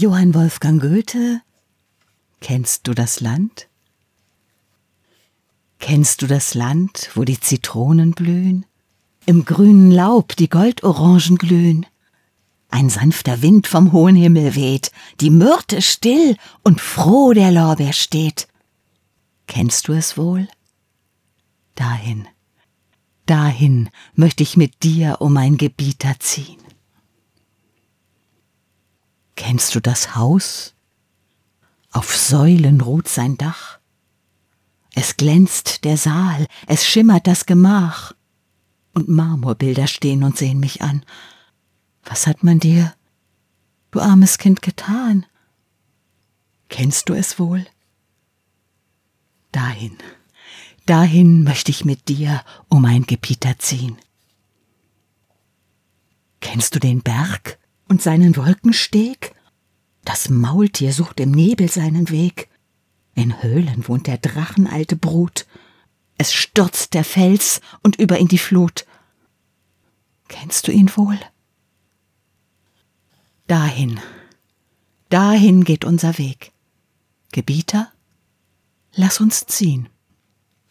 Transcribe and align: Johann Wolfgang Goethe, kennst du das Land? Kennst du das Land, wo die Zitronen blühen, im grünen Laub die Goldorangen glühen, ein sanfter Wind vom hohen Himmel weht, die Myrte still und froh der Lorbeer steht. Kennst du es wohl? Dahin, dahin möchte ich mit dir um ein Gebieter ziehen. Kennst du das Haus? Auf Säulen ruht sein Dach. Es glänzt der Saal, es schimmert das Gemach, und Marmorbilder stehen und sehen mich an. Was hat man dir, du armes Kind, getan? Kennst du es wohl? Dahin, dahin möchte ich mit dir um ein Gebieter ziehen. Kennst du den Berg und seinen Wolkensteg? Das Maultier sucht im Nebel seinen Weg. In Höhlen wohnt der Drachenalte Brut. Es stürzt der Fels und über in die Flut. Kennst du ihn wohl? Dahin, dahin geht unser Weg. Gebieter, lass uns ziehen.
Johann 0.00 0.34
Wolfgang 0.34 0.80
Goethe, 0.80 1.42
kennst 2.40 2.88
du 2.88 2.94
das 2.94 3.20
Land? 3.20 3.68
Kennst 5.78 6.22
du 6.22 6.26
das 6.26 6.54
Land, 6.54 7.10
wo 7.12 7.24
die 7.24 7.38
Zitronen 7.38 8.12
blühen, 8.12 8.64
im 9.26 9.44
grünen 9.44 9.90
Laub 9.90 10.36
die 10.36 10.48
Goldorangen 10.48 11.36
glühen, 11.36 11.84
ein 12.70 12.88
sanfter 12.88 13.42
Wind 13.42 13.66
vom 13.66 13.92
hohen 13.92 14.16
Himmel 14.16 14.54
weht, 14.54 14.90
die 15.20 15.28
Myrte 15.28 15.82
still 15.82 16.38
und 16.62 16.80
froh 16.80 17.34
der 17.34 17.52
Lorbeer 17.52 17.92
steht. 17.92 18.48
Kennst 19.48 19.86
du 19.86 19.92
es 19.92 20.16
wohl? 20.16 20.48
Dahin, 21.74 22.26
dahin 23.26 23.90
möchte 24.14 24.44
ich 24.44 24.56
mit 24.56 24.82
dir 24.82 25.18
um 25.20 25.36
ein 25.36 25.58
Gebieter 25.58 26.14
ziehen. 26.20 26.69
Kennst 29.50 29.74
du 29.74 29.80
das 29.80 30.14
Haus? 30.14 30.76
Auf 31.90 32.16
Säulen 32.16 32.80
ruht 32.80 33.08
sein 33.08 33.36
Dach. 33.36 33.80
Es 34.94 35.16
glänzt 35.16 35.84
der 35.84 35.96
Saal, 35.96 36.46
es 36.68 36.86
schimmert 36.86 37.26
das 37.26 37.46
Gemach, 37.46 38.12
und 38.94 39.08
Marmorbilder 39.08 39.88
stehen 39.88 40.22
und 40.22 40.38
sehen 40.38 40.60
mich 40.60 40.82
an. 40.82 41.04
Was 42.04 42.28
hat 42.28 42.44
man 42.44 42.60
dir, 42.60 42.94
du 43.90 43.98
armes 43.98 44.38
Kind, 44.38 44.62
getan? 44.62 45.26
Kennst 46.68 47.08
du 47.08 47.14
es 47.14 47.40
wohl? 47.40 47.66
Dahin, 49.50 49.98
dahin 50.86 51.42
möchte 51.42 51.72
ich 51.72 51.84
mit 51.84 52.06
dir 52.06 52.44
um 52.68 52.84
ein 52.84 53.02
Gebieter 53.02 53.58
ziehen. 53.58 53.98
Kennst 56.38 56.76
du 56.76 56.78
den 56.78 57.02
Berg 57.02 57.58
und 57.88 58.00
seinen 58.00 58.36
Wolkensteg? 58.36 59.34
Das 60.04 60.28
Maultier 60.28 60.92
sucht 60.92 61.20
im 61.20 61.30
Nebel 61.30 61.70
seinen 61.70 62.10
Weg. 62.10 62.48
In 63.14 63.42
Höhlen 63.42 63.86
wohnt 63.86 64.06
der 64.06 64.18
Drachenalte 64.18 64.96
Brut. 64.96 65.46
Es 66.16 66.32
stürzt 66.32 66.94
der 66.94 67.04
Fels 67.04 67.60
und 67.82 67.96
über 67.96 68.18
in 68.18 68.28
die 68.28 68.38
Flut. 68.38 68.86
Kennst 70.28 70.68
du 70.68 70.72
ihn 70.72 70.90
wohl? 70.96 71.18
Dahin, 73.46 73.98
dahin 75.08 75.64
geht 75.64 75.84
unser 75.84 76.18
Weg. 76.18 76.52
Gebieter, 77.32 77.92
lass 78.94 79.20
uns 79.20 79.46
ziehen. 79.46 79.88